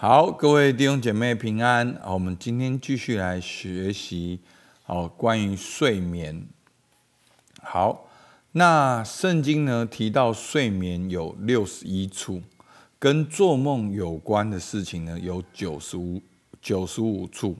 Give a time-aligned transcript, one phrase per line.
[0.00, 2.00] 好，各位弟兄姐妹平安。
[2.06, 4.38] 我们今天继续来学习
[4.86, 6.46] 哦关于睡眠。
[7.60, 8.08] 好，
[8.52, 12.40] 那圣经呢提到睡眠有六十一处，
[13.00, 16.22] 跟做梦有关的事情呢有九十五
[16.62, 17.56] 九十五处。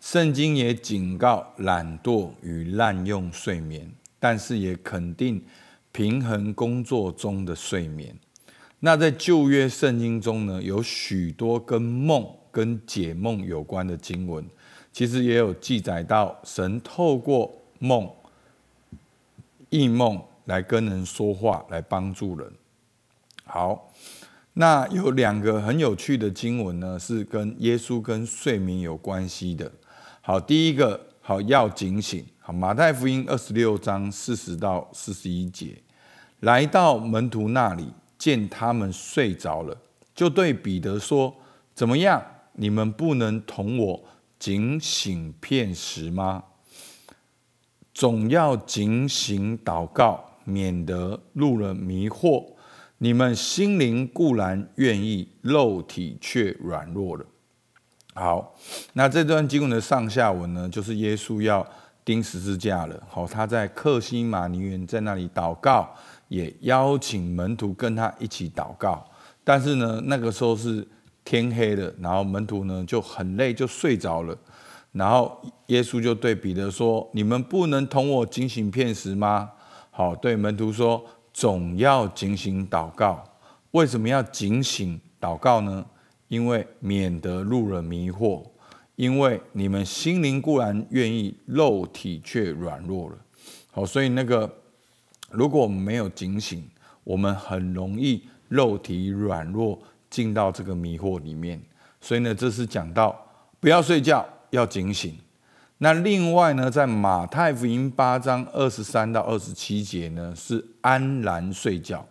[0.00, 5.44] 圣经也警告懒惰与滥用睡眠，但是也肯定
[5.92, 8.18] 平衡工作中的睡眠。
[8.86, 14.46] 那在旧约圣经中呢，有许多跟梦、跟解梦有关的经文，
[14.92, 18.08] 其实也有记载到神透过梦、
[19.70, 22.48] 异梦来跟人说话，来帮助人。
[23.44, 23.92] 好，
[24.52, 29.72] 那有两个很有趣的经文呢，是跟耶稣跟睡眠有关系的。
[30.20, 32.24] 好，第一个好要警醒。
[32.38, 35.82] 好，马太福音二十六章四十到四十一节，
[36.38, 37.88] 来到门徒那里。
[38.26, 39.76] 见他们睡着了，
[40.12, 41.32] 就对彼得说
[41.76, 42.20] ：“怎么样？
[42.54, 44.04] 你们不能同我
[44.36, 46.42] 警醒片时吗？
[47.94, 52.44] 总要警醒祷告，免得入了迷惑。
[52.98, 57.24] 你们心灵固然愿意，肉体却软弱了。”
[58.12, 58.56] 好，
[58.94, 61.64] 那这段经文的上下文呢，就是耶稣要
[62.04, 63.00] 钉十字架了。
[63.08, 65.94] 好，他在克西马尼园在那里祷告。
[66.28, 69.08] 也邀请门徒跟他一起祷告，
[69.44, 70.86] 但是呢，那个时候是
[71.24, 74.36] 天黑了，然后门徒呢就很累，就睡着了。
[74.90, 79.50] 然后耶稣就对彼得说：“你们不能同我警醒片时吗？”
[79.92, 83.22] 好，对门徒说：“总要警醒祷告。
[83.70, 85.84] 为什么要警醒祷告呢？
[86.28, 88.42] 因为免得入了迷惑。
[88.96, 93.16] 因为你们心灵固然愿意，肉体却软弱了。
[93.70, 94.52] 好，所以那个。
[95.30, 96.68] 如果我们没有警醒，
[97.04, 99.78] 我们很容易肉体软弱，
[100.08, 101.60] 进到这个迷惑里面。
[102.00, 103.14] 所以呢，这是讲到
[103.58, 105.16] 不要睡觉，要警醒。
[105.78, 112.06] 那另外呢，在马太福音八章二十三到二十七节呢，是安然睡觉。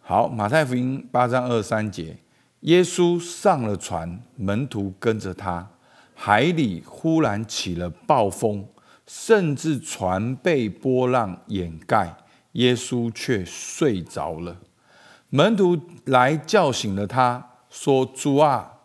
[0.00, 2.16] 好，马太福音八章二十三节，
[2.60, 5.68] 耶稣上了船，门徒跟着他，
[6.14, 8.66] 海里忽然起了暴风。
[9.06, 12.16] 甚至船被波浪掩盖，
[12.52, 14.56] 耶稣却睡着了。
[15.28, 18.78] 门徒来叫醒了他，说：“主啊，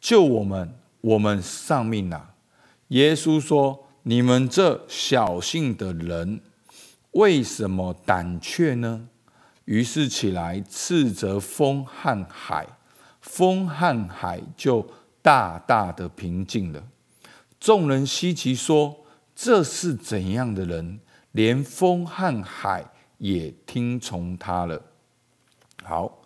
[0.00, 0.74] 救我们！
[1.00, 2.34] 我们丧命了。”
[2.88, 6.40] 耶稣说：“你们这小信的人，
[7.12, 9.08] 为什么胆怯呢？”
[9.66, 12.66] 于是起来斥责风和海，
[13.20, 14.86] 风和海就
[15.20, 16.84] 大大的平静了。
[17.58, 19.04] 众人稀奇说。
[19.40, 20.98] 这是怎样的人？
[21.30, 22.84] 连风和海
[23.18, 24.82] 也听从他了。
[25.84, 26.22] 好，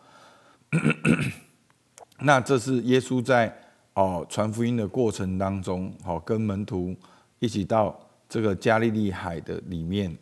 [2.20, 3.54] 那这是耶稣在
[3.92, 6.96] 哦传福音的过程当中，好跟门徒
[7.38, 10.16] 一起到这个加利利海的里面，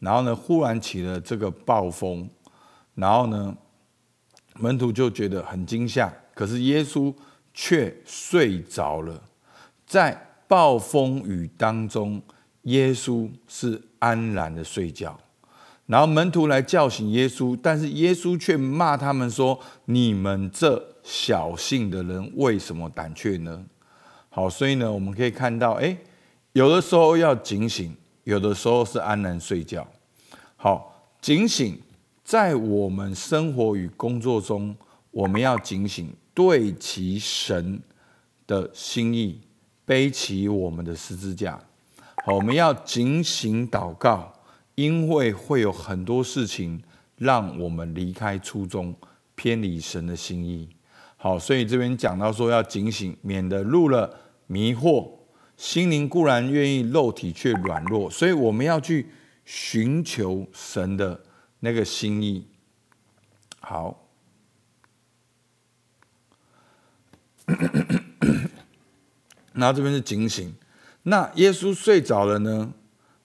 [0.00, 2.28] 然后呢，忽然起了这个暴风，
[2.96, 3.56] 然后呢，
[4.56, 7.14] 门徒就觉得很惊吓，可是耶稣
[7.54, 9.22] 却睡着了，
[9.86, 10.30] 在。
[10.48, 12.20] 暴风雨当中，
[12.62, 15.18] 耶稣是安然的睡觉，
[15.86, 23.64] 然后门徒来叫醒耶稣，但是耶稣却骂他们说：“你们这小信的人，为什么胆怯呢？”
[24.30, 25.96] 好，所以呢，我们可以看到，哎，
[26.52, 29.86] 有的时候要警醒，有的时候是安然睡觉。
[30.56, 31.80] 好，警醒
[32.24, 34.74] 在我们生活与工作中，
[35.10, 37.82] 我们要警醒，对其神
[38.46, 39.40] 的心意。
[39.84, 41.58] 背起我们的十字架，
[42.24, 44.32] 好，我们要警醒祷告，
[44.76, 46.80] 因为会有很多事情
[47.16, 48.94] 让我们离开初衷，
[49.34, 50.68] 偏离神的心意。
[51.16, 55.10] 好，所以这边讲到说要警醒，免得入了迷惑。
[55.56, 59.08] 心灵固然愿意，肉体却软弱，所以我们要去
[59.44, 61.24] 寻求神的
[61.58, 62.46] 那个心意。
[63.58, 63.98] 好。
[69.52, 70.54] 然后这边是警醒，
[71.04, 72.72] 那耶稣睡着了呢？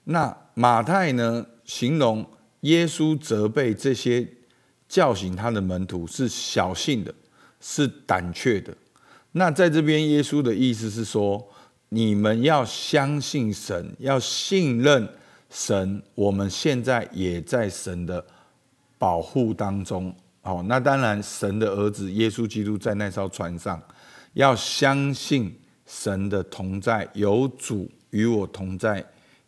[0.05, 1.45] 那马太呢？
[1.63, 2.25] 形容
[2.61, 4.25] 耶稣责备这些
[4.87, 7.13] 叫醒他的门徒是小性的，
[7.59, 8.73] 是胆怯的。
[9.33, 11.45] 那在这边耶稣的意思是说，
[11.89, 15.07] 你们要相信神，要信任
[15.49, 16.01] 神。
[16.15, 18.25] 我们现在也在神的
[18.97, 20.15] 保护当中。
[20.41, 23.79] 好，那当然，神的儿子耶稣基督在那艘船上，
[24.33, 25.53] 要相信。
[25.87, 29.03] 神的同在，有主与我同在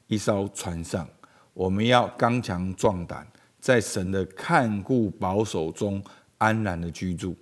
[0.07, 1.07] 一艘船上，
[1.53, 3.27] 我们要刚强壮胆，
[3.59, 6.01] 在神的看顾保守中
[6.37, 7.35] 安然的居住。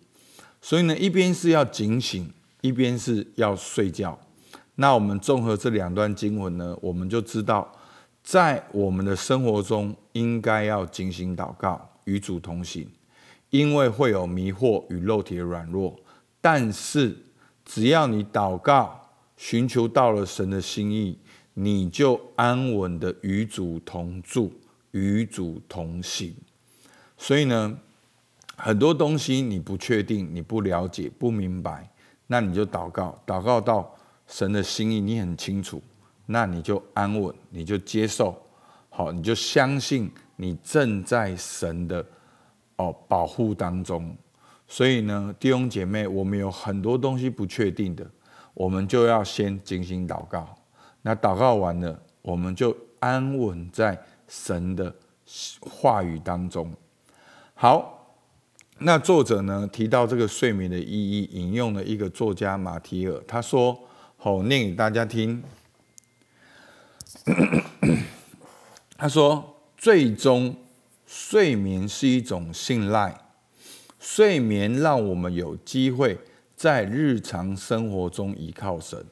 [0.59, 2.29] 所以呢，一边是要警醒，
[2.61, 4.19] 一边是要睡觉。
[4.75, 7.71] 那我们综合这两段经文呢，我们就知道，
[8.23, 12.89] 在我们的生活中应该要警醒祷告，与主同行，
[13.51, 15.95] 因为会有迷惑与肉体的软弱。
[16.41, 17.15] 但是
[17.67, 21.19] 只要你祷告，寻求到了神的心意，
[21.53, 24.53] 你就安稳的与主同住，
[24.91, 26.33] 与主同行。
[27.17, 27.77] 所以呢，
[28.55, 31.91] 很多东西你不确定、你不了解、不明白，
[32.27, 33.93] 那你就祷告，祷告到。
[34.29, 35.81] 神的心意你很清楚，
[36.25, 38.37] 那你就安稳，你就接受，
[38.89, 42.05] 好，你就相信你正在神的
[42.75, 44.13] 哦保护当中。
[44.67, 48.05] 所以呢，弟兄姐妹，我们有很多东西不确定的，
[48.53, 50.55] 我们就要先精心祷告。
[51.01, 53.97] 那祷告完了，我们就安稳在
[54.27, 54.93] 神的
[55.61, 56.73] 话语当中。
[57.53, 58.15] 好，
[58.79, 63.79] 那作者呢提到这个睡眠的意义，引用了一个作家马提尔，他说。
[64.19, 65.43] 好，念给大家听。
[68.97, 70.55] 他说：“最终，
[71.05, 73.26] 睡眠是一种信赖。
[74.09, 76.18] 睡眠让我们有机会
[76.56, 79.06] 在日常生活中依靠神。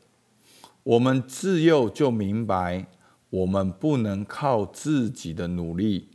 [0.83, 2.87] 我们自幼就明白，
[3.29, 6.07] 我们不能靠自己的努力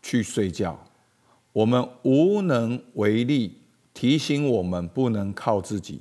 [0.00, 0.82] 去睡觉。
[1.52, 3.58] 我们无能为力，
[3.92, 6.00] 提醒我们不能靠自己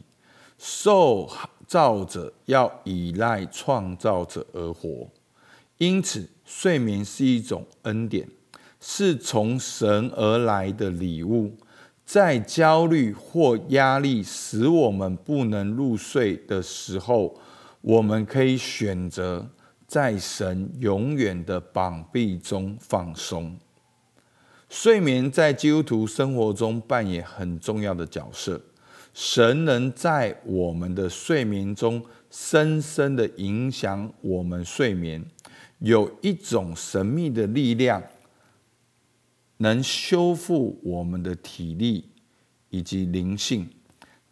[0.58, 1.30] 受。”
[1.68, 5.10] 造者要依赖创造者而活，
[5.80, 8.26] 因此睡眠是一种恩典，
[8.80, 11.56] 是从神而来的礼物。
[12.06, 17.38] 在焦虑或压力使我们不能入睡的时候，
[17.82, 19.46] 我们可以选择
[19.86, 23.58] 在神永远的膀臂中放松。
[24.70, 28.62] 睡眠在基督徒生活中扮演很重要的角色。
[29.14, 35.26] 神能在我们的睡眠中深深的影响我们睡眠，
[35.80, 38.04] 有一种神秘的力量，
[39.58, 42.10] 能修复我们的体力
[42.70, 43.70] 以及灵性，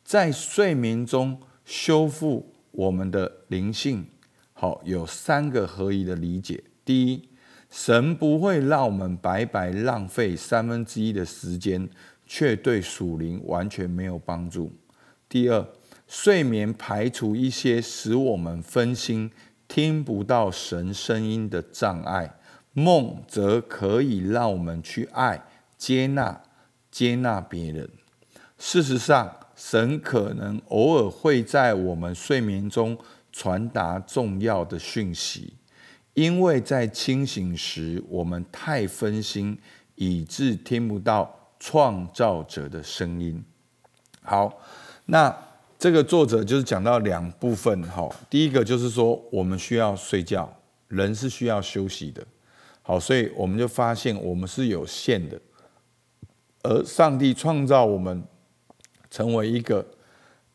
[0.03, 4.05] 在睡眠中修复我们的灵性。
[4.53, 7.29] 好，有三个合一的理解：第一，
[7.69, 11.89] 神不会让我们白白浪费三分之一的时间。
[12.27, 14.73] 却对属灵完全没有帮助。
[15.29, 15.63] 第二，
[16.07, 19.29] 睡眠排除一些使我们分心、
[19.67, 22.39] 听不到神声音的障碍，
[22.75, 25.43] 梦则可以让我们去爱、
[25.75, 26.43] 接纳、
[26.91, 27.89] 接纳别人。
[28.59, 32.95] 事实上，神可能偶尔会在我们睡眠中
[33.31, 35.55] 传达重要的讯息，
[36.13, 39.57] 因为在清醒时我们太分心，
[39.95, 41.41] 以致听不到。
[41.57, 43.43] 创造者的声音。
[44.21, 44.59] 好，
[45.05, 45.35] 那
[45.79, 47.81] 这个作者就是讲到两部分。
[47.83, 50.53] 哈，第一个就是说，我们需要睡觉，
[50.89, 52.23] 人是需要休息的。
[52.87, 55.41] 好，所以我们就发现我们是有限的，
[56.61, 58.23] 而上帝创造我们
[59.09, 59.83] 成为一个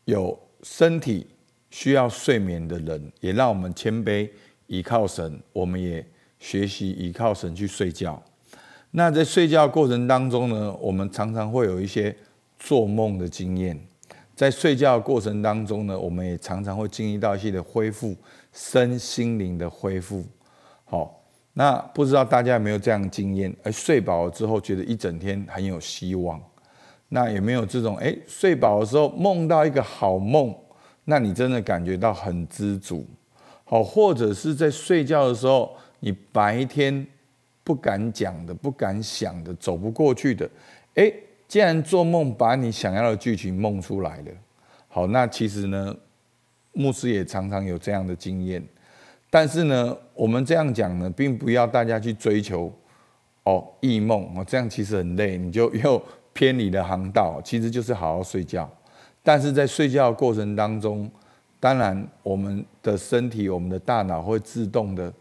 [0.05, 1.27] 有身体
[1.71, 4.31] 需要睡眠的人，也让我们谦卑
[4.69, 5.43] 依靠神。
[5.53, 6.07] 我们也
[6.39, 8.23] 学习依靠神去睡觉。
[8.93, 12.17] 那在睡觉过程当中呢，我们常常会有一些
[12.61, 13.77] 做梦的经验。
[14.37, 18.17] 在睡觉过程当中呢，我们也常常会经历到一些的恢复，
[18.53, 20.25] 身心灵的恢复。
[20.85, 21.20] 好，
[21.61, 23.55] 那不知道大家有没有这样的经验？
[23.63, 26.41] 而睡饱了之后，觉得一整天很有希望。
[27.11, 27.95] 那有没有这种？
[27.97, 30.57] 哎，睡饱的时候梦到一个好梦，
[31.05, 33.07] 那你真的感觉到很知足。
[33.65, 37.07] 好，或者是在睡觉的时候，你白天。
[37.63, 40.49] 不敢讲的，不敢想的，走不过去的，
[40.95, 41.13] 哎，
[41.47, 44.33] 既然做梦把你想要的剧情梦出来了，
[44.89, 45.95] 好，那其实呢，
[46.73, 48.61] 牧师也常常有这样的经验，
[49.31, 52.71] 但是呢，我们这样讲呢，并不要大家去追求
[53.45, 58.71] 哦异梦哦，这样其实很累，你就又偏离了航道， 其实就是好好睡觉，
[59.23, 61.11] 但是在睡觉过程当中，
[61.59, 65.13] 当然我们的身体、我们的大脑会自动的。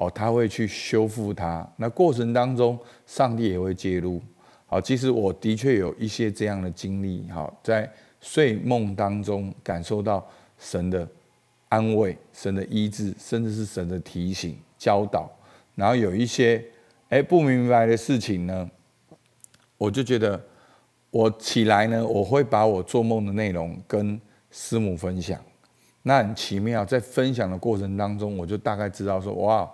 [0.00, 1.68] 哦，他会去修复它。
[1.74, 4.22] 那过程当中，上帝也会介入。
[4.64, 7.28] 好，其实我的确有一些这样的经历。
[7.30, 10.24] 好，在睡梦当中感受到
[10.56, 11.04] 神的
[11.68, 15.30] 安慰、神的医治，甚至是神的提醒、教导。
[15.74, 16.64] 然后有一些
[17.08, 18.70] 哎不明白的事情呢，
[19.76, 20.40] 我就觉得
[21.10, 24.20] 我起来呢，我会把我做梦的内容跟
[24.50, 25.40] 师母分享。
[26.02, 29.70] 那很奇妙，在分享的过程当中，我就大概知道说，哇。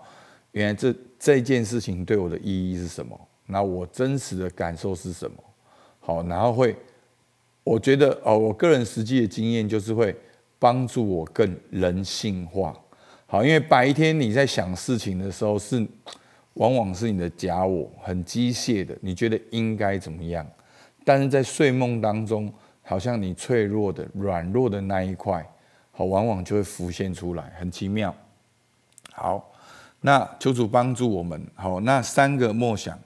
[0.53, 3.21] 原来这这件事情对我的意义是什么？
[3.47, 5.37] 那我真实的感受是什么？
[5.99, 6.77] 好，然后会
[7.65, 10.15] 我觉得哦，我个人实际的经验就是会
[10.59, 12.75] 帮助我更人性化。
[13.27, 15.87] 好，因为白天你在想事情的时候，是
[16.55, 20.47] 往往是你的假我很机械的，你觉得应该怎么样？
[21.05, 25.45] 但是在睡梦当中，好像你脆弱的、软弱的那一块，
[25.93, 28.15] 好，往往就会浮现出来，很奇妙。
[29.13, 29.53] 好，
[30.01, 31.47] 那求主帮助我们。
[31.55, 32.99] 好，那三个默想，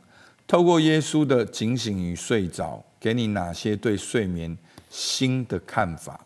[0.47, 2.85] 透过耶稣的警醒与睡着。
[3.01, 4.59] 给你哪些对睡眠
[4.91, 6.19] 新的看法？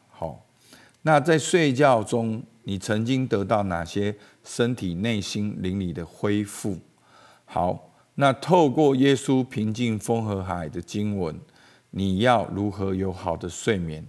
[1.02, 6.78] 那在睡觉中，你曾经得到哪些身体、内心、灵里的恢复？
[7.44, 11.38] 好，那透过耶稣平静风和海的经文，
[11.90, 14.06] 你要如何有好的睡眠？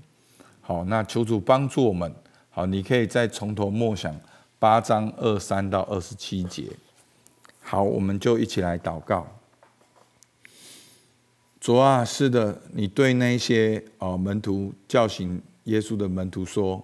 [0.61, 2.13] 好，那求主帮助我们。
[2.49, 4.15] 好，你可以再从头默想
[4.59, 6.65] 八章二三到二十七节。
[7.59, 9.27] 好，我们就一起来祷告。
[11.59, 16.83] 主啊，是的，你对那些啊门徒叫醒耶稣的门徒说：“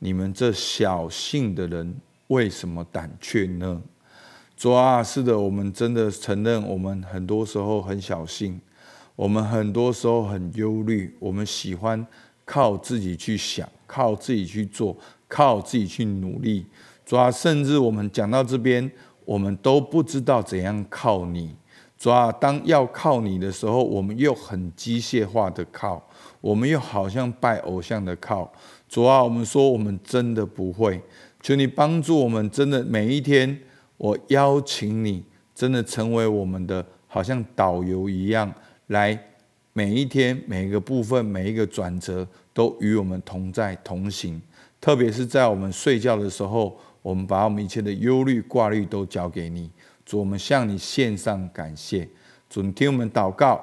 [0.00, 1.96] 你们这小信的人，
[2.28, 3.82] 为什么胆怯呢？”
[4.56, 8.60] 主啊，是的，我们真的承认，我们很多时候很小心，
[9.14, 12.04] 我们很多时候很忧虑，我们喜欢
[12.44, 14.96] 靠自己去想，靠自己去做，
[15.28, 16.66] 靠自己去努力。
[17.06, 18.90] 主啊，甚至我们讲到这边，
[19.24, 21.54] 我们都不知道怎样靠你。
[21.96, 26.04] 主啊，当要靠你的时候，我们又很机械化的靠，
[26.40, 28.52] 我们又好像拜偶像的靠。
[28.88, 31.00] 主啊，我们说我们真的不会，
[31.42, 33.60] 求你帮助我们，真的每一天，
[33.96, 38.52] 我邀请你，真的成为我们的好像导游一样，
[38.86, 39.18] 来
[39.72, 44.40] 每一天每一个部分每一个转折都与我们同在同行。
[44.80, 49.70] 特别是在我们睡觉的时候，我们把我们一切的忧虑挂虑都交给你。
[50.06, 52.08] 主，我们向你献上感谢。
[52.48, 53.62] 主，你听我们祷告，